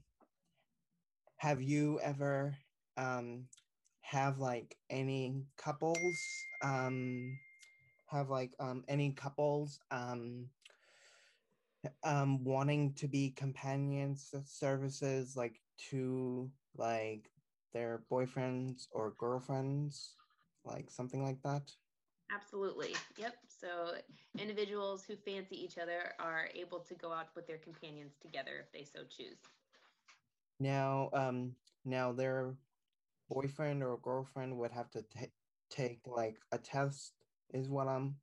have 1.37 1.62
you 1.62 2.00
ever 2.00 2.56
um 2.97 3.44
have 4.00 4.38
like 4.38 4.76
any 4.90 5.44
couples 5.56 6.47
um 6.62 7.38
have 8.06 8.30
like 8.30 8.52
um 8.61 8.85
any 8.88 9.12
couples 9.12 9.80
um 9.90 10.49
um 12.02 12.42
wanting 12.44 12.94
to 12.94 13.09
be 13.09 13.30
companions 13.30 14.33
services 14.47 15.37
like 15.37 15.61
to 15.76 16.50
like 16.76 17.30
their 17.73 18.04
boyfriends 18.11 18.87
or 18.92 19.14
girlfriends 19.18 20.14
like 20.64 20.90
something 20.90 21.23
like 21.23 21.42
that 21.42 21.73
Absolutely. 22.33 22.94
Yep. 23.18 23.35
So 23.64 23.94
individuals 24.38 25.04
who 25.09 25.16
fancy 25.16 25.56
each 25.56 25.78
other 25.78 26.12
are 26.18 26.50
able 26.54 26.80
to 26.80 26.94
go 26.94 27.12
out 27.12 27.28
with 27.35 27.47
their 27.47 27.56
companions 27.56 28.12
together 28.21 28.62
if 28.62 28.71
they 28.73 28.85
so 28.85 29.04
choose. 29.09 29.38
Now, 30.61 31.09
um, 31.14 31.56
now 31.87 32.12
their 32.12 32.54
boyfriend 33.30 33.83
or 33.83 33.97
girlfriend 34.02 34.59
would 34.59 34.71
have 34.71 34.90
to 34.90 35.02
ta- 35.02 35.33
take 35.71 36.00
like 36.04 36.37
a 36.52 36.59
test, 36.59 37.14
is 37.54 37.71
what 37.71 37.88
I'm 37.88 38.16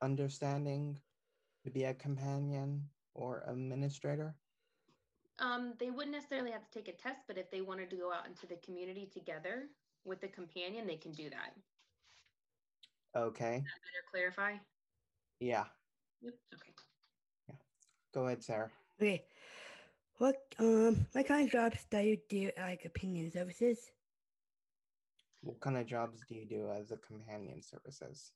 understanding, 0.00 1.00
to 1.64 1.70
be 1.70 1.82
a 1.82 1.94
companion 1.94 2.84
or 3.14 3.42
administrator. 3.48 4.36
Um, 5.40 5.74
they 5.80 5.90
wouldn't 5.90 6.14
necessarily 6.14 6.52
have 6.52 6.70
to 6.70 6.78
take 6.78 6.86
a 6.86 6.96
test, 6.96 7.22
but 7.26 7.36
if 7.36 7.50
they 7.50 7.62
wanted 7.62 7.90
to 7.90 7.96
go 7.96 8.12
out 8.12 8.28
into 8.28 8.46
the 8.46 8.56
community 8.64 9.10
together 9.12 9.64
with 10.04 10.20
the 10.20 10.28
companion, 10.28 10.86
they 10.86 10.96
can 10.96 11.10
do 11.12 11.28
that. 11.30 11.52
Okay. 13.16 13.54
Does 13.54 13.64
that 13.64 13.82
better 13.82 14.04
clarify? 14.10 14.56
Yeah. 15.40 15.64
Yep. 16.22 16.34
Okay. 16.54 16.72
Yeah. 17.48 17.54
Go 18.14 18.26
ahead, 18.26 18.42
Sarah. 18.42 18.70
Okay. 19.00 19.24
What 20.18 20.36
um 20.58 21.06
what 21.12 21.26
kind 21.28 21.46
of 21.46 21.52
jobs 21.52 21.86
do 21.90 21.98
you 21.98 22.18
do 22.28 22.50
like 22.58 22.84
opinion 22.84 23.30
services? 23.30 23.90
What 25.42 25.60
kind 25.60 25.76
of 25.76 25.86
jobs 25.86 26.24
do 26.28 26.34
you 26.34 26.44
do 26.46 26.68
as 26.70 26.90
a 26.90 26.96
companion 26.96 27.62
services? 27.62 28.32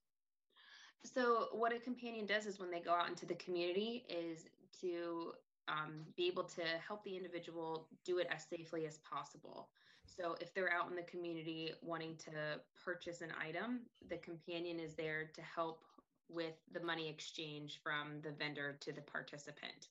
So 1.05 1.49
what 1.53 1.75
a 1.75 1.81
companion 1.81 2.27
does 2.27 2.47
is 2.47 2.61
when 2.61 2.71
they 2.71 2.81
go 2.81 2.93
out 2.93 3.09
into 3.09 3.27
the 3.27 3.35
community 3.35 4.05
is 4.09 4.47
to 4.81 5.33
um, 5.69 6.05
be 6.17 6.29
able 6.29 6.45
to 6.45 6.63
help 6.87 7.03
the 7.05 7.17
individual 7.17 7.89
do 8.05 8.19
it 8.19 8.29
as 8.31 8.45
safely 8.49 8.87
as 8.87 8.99
possible. 8.99 9.69
So 10.05 10.37
if 10.41 10.53
they're 10.55 10.73
out 10.73 10.91
in 10.91 10.97
the 10.97 11.03
community 11.03 11.73
wanting 11.83 12.17
to 12.17 12.61
purchase 12.85 13.21
an 13.23 13.31
item, 13.41 13.81
the 14.09 14.19
companion 14.19 14.79
is 14.79 14.95
there 14.95 15.31
to 15.35 15.41
help 15.43 15.85
with 16.29 16.55
the 16.73 16.81
money 16.81 17.09
exchange 17.09 17.81
from 17.83 18.21
the 18.23 18.31
vendor 18.31 18.77
to 18.81 18.93
the 18.93 19.01
participant. 19.01 19.89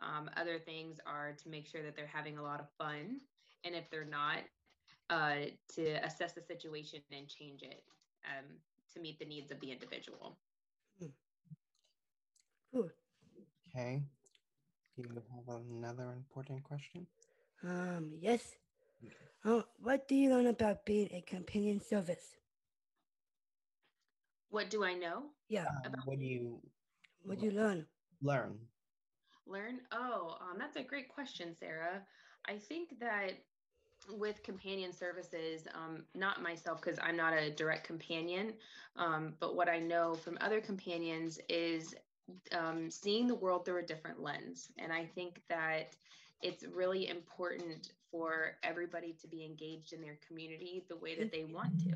Um, 0.00 0.30
other 0.36 0.58
things 0.58 1.00
are 1.06 1.34
to 1.42 1.48
make 1.48 1.66
sure 1.66 1.82
that 1.82 1.96
they're 1.96 2.06
having 2.06 2.38
a 2.38 2.42
lot 2.42 2.60
of 2.60 2.66
fun. 2.78 3.20
And 3.64 3.74
if 3.74 3.90
they're 3.90 4.04
not, 4.04 4.38
uh, 5.10 5.50
to 5.74 6.04
assess 6.04 6.32
the 6.32 6.42
situation 6.42 7.00
and 7.10 7.26
change 7.28 7.62
it 7.62 7.82
um, 8.26 8.44
to 8.94 9.00
meet 9.00 9.18
the 9.18 9.24
needs 9.24 9.50
of 9.50 9.60
the 9.60 9.70
individual. 9.72 10.36
Cool. 12.72 12.90
Okay. 13.74 14.02
Do 14.96 15.02
you 15.02 15.22
have 15.34 15.56
another 15.56 16.12
important 16.12 16.62
question? 16.62 17.06
Um 17.64 18.12
yes. 18.20 18.56
Uh, 19.44 19.62
what 19.80 20.08
do 20.08 20.14
you 20.14 20.30
learn 20.30 20.46
about 20.46 20.84
being 20.84 21.08
a 21.12 21.20
companion 21.22 21.80
service? 21.80 22.36
What 24.50 24.70
do 24.70 24.84
I 24.84 24.94
know? 24.94 25.24
Yeah. 25.48 25.66
Um, 25.66 25.82
About- 25.84 26.06
what 26.06 26.18
do 26.18 26.24
you 26.24 26.60
What 27.22 27.38
do 27.38 27.46
you 27.46 27.52
learn? 27.52 27.86
learn? 28.22 28.68
Learn? 29.46 29.80
Oh, 29.92 30.36
um, 30.40 30.58
that's 30.58 30.76
a 30.76 30.82
great 30.82 31.08
question, 31.08 31.54
Sarah. 31.54 32.06
I 32.46 32.58
think 32.58 32.98
that 33.00 33.32
with 34.10 34.42
companion 34.42 34.92
services, 34.92 35.66
um, 35.74 36.04
not 36.14 36.42
myself 36.42 36.80
because 36.80 36.98
I'm 37.02 37.16
not 37.16 37.32
a 37.32 37.50
direct 37.50 37.84
companion, 37.84 38.54
um, 38.96 39.34
but 39.40 39.54
what 39.54 39.68
I 39.68 39.78
know 39.78 40.14
from 40.14 40.38
other 40.40 40.60
companions 40.60 41.38
is 41.48 41.94
um, 42.52 42.90
seeing 42.90 43.26
the 43.26 43.34
world 43.34 43.64
through 43.64 43.78
a 43.78 43.86
different 43.86 44.22
lens. 44.22 44.70
And 44.78 44.92
I 44.92 45.06
think 45.06 45.42
that 45.48 45.96
it's 46.42 46.64
really 46.64 47.08
important 47.08 47.92
for 48.10 48.56
everybody 48.62 49.14
to 49.20 49.26
be 49.28 49.44
engaged 49.44 49.92
in 49.92 50.00
their 50.00 50.18
community 50.26 50.84
the 50.88 50.96
way 50.96 51.18
that 51.18 51.32
they 51.32 51.44
want 51.44 51.78
to. 51.84 51.94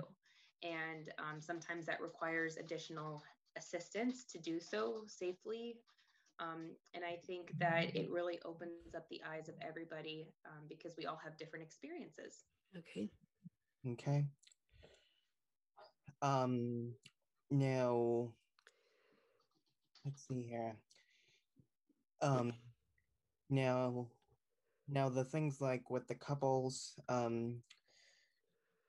And 0.63 1.13
um, 1.19 1.41
sometimes 1.41 1.87
that 1.87 2.01
requires 2.01 2.57
additional 2.57 3.23
assistance 3.57 4.25
to 4.25 4.39
do 4.39 4.61
so 4.61 5.05
safely 5.07 5.77
um, 6.41 6.71
and 6.95 7.05
I 7.05 7.19
think 7.27 7.53
that 7.59 7.95
it 7.95 8.11
really 8.11 8.39
opens 8.45 8.95
up 8.97 9.09
the 9.09 9.21
eyes 9.29 9.49
of 9.49 9.55
everybody 9.61 10.33
um, 10.47 10.65
because 10.69 10.95
we 10.97 11.07
all 11.07 11.19
have 11.23 11.37
different 11.37 11.65
experiences. 11.65 12.45
Okay. 12.77 13.11
Okay. 13.87 14.25
Um 16.23 16.95
now 17.51 18.33
let's 20.05 20.27
see 20.27 20.43
here. 20.49 20.77
Um 22.21 22.53
now 23.51 24.07
now 24.89 25.09
the 25.09 25.25
things 25.25 25.61
like 25.61 25.91
with 25.91 26.07
the 26.09 26.15
couples, 26.15 26.95
um 27.09 27.63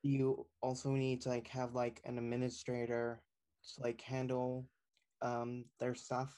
you 0.03 0.45
also 0.61 0.89
need 0.91 1.21
to 1.21 1.29
like 1.29 1.47
have 1.47 1.73
like 1.73 2.01
an 2.05 2.17
administrator 2.17 3.21
to 3.63 3.81
like 3.81 4.01
handle 4.01 4.67
um 5.21 5.65
their 5.79 5.95
stuff. 5.95 6.33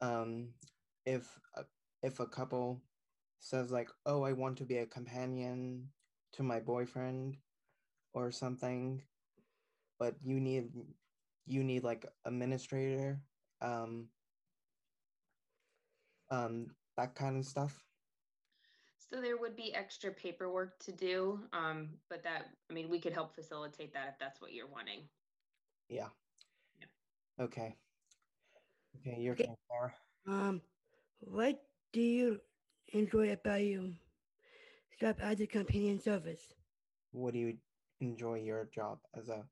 Um 0.00 0.54
if 1.04 1.38
a, 1.56 1.64
if 2.02 2.20
a 2.20 2.26
couple 2.26 2.82
says 3.40 3.70
like, 3.70 3.90
"Oh, 4.06 4.22
I 4.22 4.32
want 4.32 4.58
to 4.58 4.64
be 4.64 4.78
a 4.78 4.86
companion 4.86 5.88
to 6.32 6.42
my 6.42 6.60
boyfriend," 6.60 7.36
or 8.14 8.30
something 8.30 9.02
but 9.98 10.14
you 10.22 10.40
need 10.40 10.68
you 11.46 11.62
need 11.62 11.84
like 11.84 12.06
administrator 12.24 13.20
um 13.62 14.08
um 16.30 16.66
that 16.96 17.14
kind 17.14 17.36
of 17.36 17.44
stuff 17.44 17.84
So 19.12 19.20
there 19.20 19.36
would 19.36 19.56
be 19.56 19.72
extra 19.74 20.10
paperwork 20.12 20.78
to 20.80 20.92
do, 20.92 21.40
um, 21.52 21.90
but 22.10 22.22
that, 22.24 22.50
I 22.70 22.74
mean, 22.74 22.88
we 22.90 22.98
could 22.98 23.12
help 23.12 23.34
facilitate 23.34 23.92
that 23.94 24.08
if 24.08 24.18
that's 24.18 24.40
what 24.40 24.52
you're 24.52 24.66
wanting. 24.66 25.08
yeah 25.88 26.08
Yeah. 26.80 26.86
okay 27.40 27.76
okay 28.96 29.20
your 29.20 29.34
Okay. 29.34 29.44
turn 29.46 29.56
Sarah. 29.68 29.94
Um, 30.26 30.62
what 31.20 31.62
do 31.92 32.00
you 32.00 32.40
enjoy 32.92 33.32
about 33.32 33.62
your 33.62 33.90
job 35.00 35.16
as 35.20 35.40
a 35.40 35.46
companion 35.46 36.00
service? 36.00 36.54
what 37.12 37.32
do 37.34 37.38
you 37.38 37.58
enjoy 38.00 38.34
your 38.40 38.64
job 38.66 38.98
as 39.14 39.28
a 39.28 39.44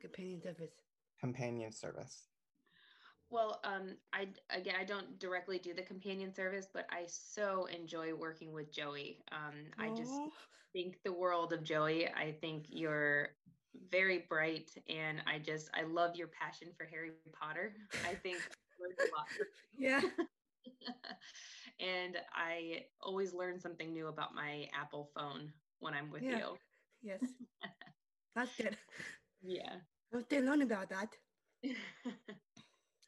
Companion 0.00 0.40
service. 0.42 0.72
companion 1.20 1.72
service 1.72 2.29
Well, 3.30 3.60
um, 3.64 3.96
I 4.12 4.28
again, 4.50 4.74
I 4.78 4.84
don't 4.84 5.18
directly 5.18 5.58
do 5.58 5.72
the 5.72 5.82
companion 5.82 6.34
service, 6.34 6.68
but 6.72 6.86
I 6.90 7.04
so 7.06 7.66
enjoy 7.66 8.14
working 8.14 8.52
with 8.52 8.72
Joey. 8.72 9.18
Um, 9.30 9.54
I 9.78 9.90
just 9.90 10.10
think 10.72 10.98
the 11.04 11.12
world 11.12 11.52
of 11.52 11.62
Joey. 11.62 12.08
I 12.08 12.32
think 12.40 12.66
you're 12.68 13.30
very 13.90 14.26
bright, 14.28 14.70
and 14.88 15.22
I 15.26 15.38
just 15.38 15.70
I 15.74 15.82
love 15.82 16.16
your 16.16 16.28
passion 16.28 16.68
for 16.76 16.84
Harry 16.86 17.12
Potter. 17.32 17.72
I 18.04 18.14
think 18.14 18.36
there's 18.78 18.98
a 18.98 19.16
lot 19.16 19.26
for 19.36 19.46
Yeah. 19.78 20.00
and 21.80 22.16
I 22.34 22.86
always 23.00 23.32
learn 23.32 23.60
something 23.60 23.92
new 23.92 24.08
about 24.08 24.34
my 24.34 24.68
Apple 24.74 25.10
phone 25.14 25.52
when 25.78 25.94
I'm 25.94 26.10
with 26.10 26.22
Yeah. 26.22 26.40
Yes. 27.02 27.20
That's 28.34 28.54
good. 28.56 28.76
Yeah. 29.42 29.76
I'm 30.12 30.22
still 30.22 30.44
learning 30.44 30.66
about 30.66 30.90
that. 30.90 31.16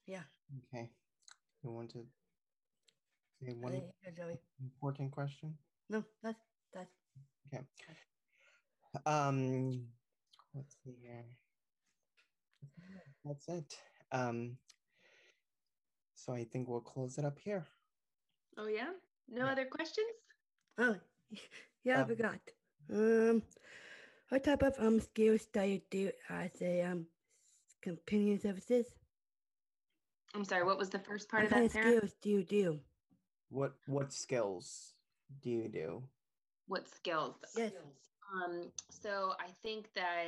Yeah. 0.07 0.23
okay 0.59 0.91
you 1.63 1.71
want 1.71 1.91
to 1.91 2.05
say 3.41 3.53
one 3.55 3.73
Hey, 3.73 3.85
hey, 4.03 4.13
Joey. 4.17 4.39
important 4.61 5.11
question 5.11 5.55
No, 5.89 6.05
that's 6.23 6.39
that's 6.73 6.95
okay 7.47 7.65
um 9.07 9.87
let's 10.55 10.77
see 10.85 10.95
here 11.03 11.25
that's 13.25 13.49
it 13.49 13.75
um 14.13 14.57
so 16.15 16.35
i 16.35 16.45
think 16.45 16.69
we'll 16.69 16.81
close 16.81 17.19
it 17.19 17.25
up 17.25 17.39
here 17.39 17.67
oh 18.59 18.67
yeah. 18.67 18.91
No 19.29 19.47
Yeah. 19.47 19.53
other 19.53 19.65
questions? 19.67 20.15
oh 20.79 20.97
yeah, 21.85 22.01
I 22.01 22.03
Um, 22.03 22.09
forgot. 22.09 22.41
Um 22.93 23.43
what 24.29 24.45
type 24.45 24.63
of 24.63 24.75
um 24.79 25.01
skills 25.01 25.47
do 25.53 25.63
you 25.63 25.81
do 25.91 26.11
as 26.29 26.51
a 26.61 26.83
um 26.83 27.07
companion 27.81 28.39
services? 28.41 28.87
I'm 30.35 30.45
sorry. 30.45 30.65
What 30.65 30.79
was 30.79 30.91
the 30.91 30.99
first 30.99 31.29
part 31.29 31.43
What 31.45 31.53
of 31.53 31.59
that, 31.59 31.65
of 31.67 31.73
Sarah? 31.73 31.89
skills 31.97 32.15
do 32.23 32.31
you 32.31 32.45
do? 32.45 32.81
what 33.51 33.75
what 33.87 34.13
skills 34.13 34.95
do 35.43 35.51
you 35.51 35.69
do 35.69 36.03
What 36.69 36.89
skills? 36.89 37.37
Yes. 37.57 37.73
Um, 38.35 38.73
so 38.89 39.35
I 39.39 39.49
think 39.63 39.93
that 39.95 40.27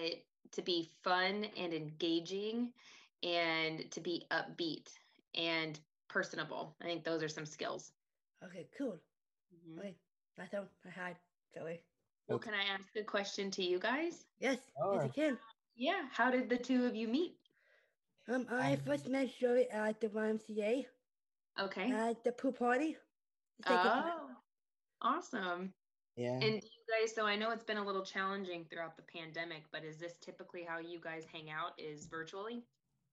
to 0.53 0.63
be 0.63 0.91
fun 1.03 1.47
and 1.57 1.73
engaging 1.73 2.73
and 3.23 3.91
to 3.91 4.01
be 4.01 4.27
upbeat 4.31 4.89
and 5.35 5.81
personable, 6.09 6.77
I 6.83 6.85
think 6.85 7.03
those 7.05 7.23
are 7.23 7.29
some 7.29 7.47
skills. 7.47 7.93
Okay, 8.45 8.69
cool. 8.77 9.01
Mhm. 9.55 9.79
Okay, 9.79 9.95
that's 10.37 10.53
all 10.53 10.69
I 10.85 10.91
had, 10.91 11.17
Joey. 11.55 11.81
Well, 12.29 12.37
Okay. 12.37 12.51
can 12.51 12.55
I 12.61 12.65
ask 12.65 12.95
a 12.97 13.05
question 13.05 13.51
to 13.53 13.63
you 13.63 13.79
guys? 13.79 14.27
Yes, 14.39 14.59
yes, 14.59 14.67
Sure. 14.77 15.05
you 15.05 15.11
can. 15.13 15.39
Yeah. 15.77 16.09
How 16.13 16.31
did 16.31 16.49
the 16.51 16.59
two 16.59 16.85
of 16.85 16.95
you 16.95 17.09
meet? 17.09 17.39
Um, 18.27 18.47
I 18.51 18.77
Um, 18.77 18.81
first 18.85 19.09
met 19.09 19.29
Joey 19.29 19.69
at 19.71 20.01
the 20.01 20.09
YMCA 20.09 20.87
Okay. 21.59 21.91
at 21.93 22.25
the 22.25 22.33
pool 22.33 22.53
party. 22.53 22.97
the 23.59 23.63
second 23.65 23.91
time. 23.93 24.05
Oh, 24.07 24.37
awesome. 25.03 25.75
yeah 26.17 26.39
And 26.41 26.61
do 26.61 26.67
you 26.67 26.85
guys, 27.01 27.15
so 27.15 27.27
I 27.27 27.37
know 27.37 27.51
it's 27.51 27.65
been 27.65 27.77
a 27.77 27.85
little 27.85 28.05
challenging 28.05 28.65
throughout 28.65 28.97
the 28.97 29.03
pandemic, 29.03 29.65
but 29.71 29.85
is 29.85 29.99
this 29.99 30.19
typically 30.19 30.65
how 30.65 30.79
you 30.79 31.01
guys 31.01 31.25
hang 31.27 31.51
out 31.51 31.79
is 31.79 32.07
virtually? 32.07 32.67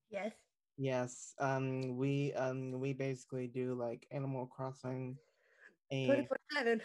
Yes. 0.10 0.34
yes 0.78 1.34
um 1.40 1.96
we 1.98 2.34
um 2.34 2.80
we 2.80 2.94
basically 2.94 3.48
do 3.48 3.74
like 3.74 4.08
animal 4.12 4.48
crossing 4.48 5.18
and 5.92 6.28
24 6.28 6.38
7. 6.54 6.82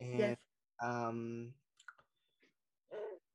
and 0.00 0.34
Yes. 0.34 0.36
um 0.82 1.54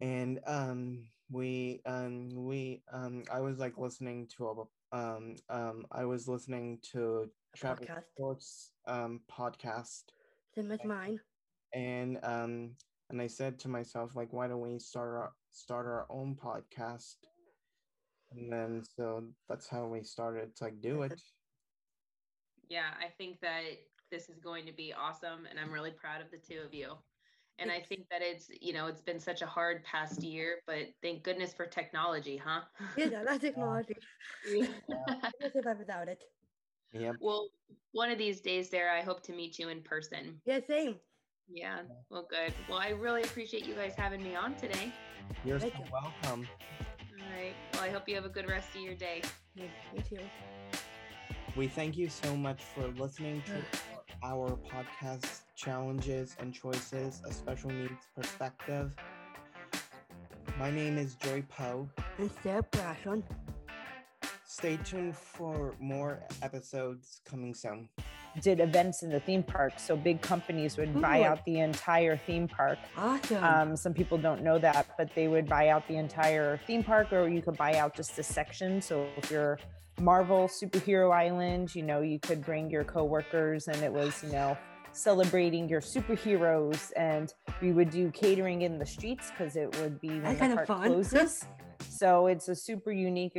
and 0.02 0.40
um 0.46 1.10
we 1.30 1.82
um 1.86 2.30
we 2.34 2.82
um 2.92 3.24
I 3.32 3.40
was 3.40 3.60
like 3.60 3.78
listening 3.78 4.28
to 4.38 4.48
a 4.48 4.98
um 4.98 5.36
um 5.50 5.86
I 5.92 6.06
was 6.06 6.28
listening 6.28 6.80
to 6.92 7.30
A 7.54 7.58
Travis 7.58 7.88
podcast. 7.88 8.04
Sports 8.16 8.72
um 8.88 9.22
podcast 9.32 10.04
Same 10.56 10.72
as 10.72 10.84
mine. 10.84 11.20
and 11.74 12.20
um 12.24 12.76
and 13.10 13.22
I 13.22 13.28
said 13.28 13.60
to 13.60 13.68
myself 13.68 14.16
like 14.16 14.34
why 14.34 14.48
don't 14.48 14.62
we 14.62 14.80
start 14.80 15.10
our 15.10 15.34
start 15.52 15.86
our 15.86 16.06
own 16.10 16.36
podcast 16.36 17.16
and 18.32 18.52
then 18.52 18.84
so 18.98 19.24
that's 19.48 19.68
how 19.68 19.88
we 19.88 20.04
started 20.04 20.56
to 20.58 20.64
like 20.66 20.82
do 20.82 21.04
it 21.04 21.22
Yeah, 22.70 22.94
I 23.00 23.10
think 23.18 23.42
that 23.42 23.64
this 24.12 24.30
is 24.30 24.38
going 24.38 24.68
to 24.68 24.72
be 24.72 24.94
awesome, 24.94 25.48
and 25.50 25.60
I'm 25.60 25.72
really 25.72 25.90
proud 25.90 26.22
of 26.22 26.30
the 26.30 26.38
two 26.38 26.62
of 26.64 26.72
you. 26.72 26.94
And 27.60 27.72
I 27.72 27.82
think 27.82 28.08
that 28.10 28.22
it's, 28.22 28.50
you 28.62 28.74
know, 28.74 28.88
it's 28.88 29.02
been 29.02 29.20
such 29.20 29.42
a 29.42 29.46
hard 29.46 29.84
past 29.84 30.24
year, 30.24 30.60
but 30.66 30.88
thank 31.02 31.24
goodness 31.24 31.54
for 31.54 31.66
technology, 31.66 32.38
huh? 32.38 32.62
yeah, 32.96 33.20
I 33.20 33.24
love 33.24 33.42
technology. 33.42 33.98
Yeah. 34.46 34.68
I 34.90 35.32
can 35.42 35.52
survive 35.52 35.78
without 35.78 36.08
it. 36.08 36.24
yep 36.94 37.16
well, 37.20 37.50
one 37.92 38.10
of 38.10 38.18
these 38.18 38.40
days, 38.40 38.70
there, 38.70 38.92
I 38.92 39.02
hope 39.02 39.22
to 39.24 39.34
meet 39.34 39.60
you 39.60 39.70
in 39.70 39.82
person. 39.82 40.40
Yeah, 40.46 40.60
same. 40.66 40.96
Yeah, 41.52 41.80
well, 42.10 42.28
good. 42.30 42.54
Well, 42.70 42.78
I 42.78 42.90
really 42.90 43.24
appreciate 43.24 43.66
you 43.66 43.74
guys 43.74 43.94
having 43.98 44.24
me 44.24 44.36
on 44.36 44.56
today. 44.56 44.92
you're 45.44 45.60
so 45.60 45.66
you. 45.66 45.74
welcome 45.92 46.48
All 47.20 47.36
right. 47.36 47.54
Well, 47.74 47.84
I 47.84 47.90
hope 47.90 48.08
you 48.08 48.16
have 48.16 48.26
a 48.26 48.30
good 48.30 48.48
rest 48.48 48.70
of 48.76 48.82
your 48.82 48.96
day. 48.96 49.22
Yeah, 49.56 49.66
me 49.94 50.02
too. 50.08 50.20
We 51.56 51.68
thank 51.68 51.98
you 51.98 52.08
so 52.08 52.38
much 52.38 52.62
for 52.64 52.88
listening 53.00 53.42
to 53.48 53.64
our 54.24 54.58
podcast 54.72 55.42
challenges 55.60 56.38
and 56.40 56.54
choices, 56.54 57.22
a 57.28 57.34
special 57.34 57.70
needs 57.70 58.08
perspective. 58.16 58.96
My 60.58 60.72
name 60.72 60.98
is 60.98 61.16
Joy 61.16 61.44
Poe. 61.50 61.90
And 62.18 62.32
Sarah 62.42 62.64
Brashon. 62.72 63.24
Stay 64.46 64.78
tuned 64.86 65.18
for 65.18 65.74
more 65.80 66.24
episodes 66.42 67.22
coming 67.26 67.54
soon. 67.54 67.90
Did 68.42 68.62
events 68.62 69.04
in 69.04 69.10
the 69.10 69.20
theme 69.20 69.44
park, 69.44 69.74
so 69.78 69.98
big 69.98 70.22
companies 70.22 70.78
would 70.78 71.02
buy 71.02 71.24
out 71.24 71.44
the 71.46 71.60
entire 71.60 72.16
theme 72.16 72.48
park. 72.48 72.78
Awesome. 72.96 73.44
Um, 73.44 73.76
some 73.76 73.94
people 73.94 74.18
don't 74.18 74.44
know 74.44 74.60
that, 74.60 74.88
but 74.98 75.10
they 75.14 75.28
would 75.28 75.48
buy 75.48 75.70
out 75.70 75.88
the 75.88 75.98
entire 75.98 76.60
theme 76.68 76.84
park, 76.84 77.12
or 77.12 77.28
you 77.28 77.42
could 77.42 77.58
buy 77.58 77.76
out 77.76 77.96
just 77.96 78.18
a 78.18 78.24
section. 78.24 78.82
So 78.82 79.08
if 79.18 79.30
you're 79.30 79.60
Marvel 80.00 80.48
Superhero 80.48 81.14
Island, 81.14 81.76
you 81.76 81.84
know, 81.84 82.02
you 82.02 82.20
could 82.20 82.46
bring 82.46 82.70
your 82.70 82.86
coworkers, 82.86 83.68
and 83.68 83.84
it 83.84 83.92
was, 83.92 84.24
you 84.24 84.32
know, 84.32 84.58
celebrating 85.00 85.70
your 85.70 85.82
superheroes. 85.82 86.92
And 86.96 87.34
we 87.62 87.72
would 87.72 87.90
do 87.90 88.12
catering 88.12 88.64
in 88.64 88.78
the 88.78 88.86
streets 88.86 89.32
because 89.32 89.56
it 89.56 89.76
would 89.80 90.00
be 90.02 90.20
when 90.20 90.38
the 90.38 90.56
park 90.56 90.68
fun. 90.68 90.88
closes. 90.88 91.46
So 91.90 92.28
it's 92.28 92.48
a 92.50 92.56
super 92.56 92.92
unique 92.92 93.36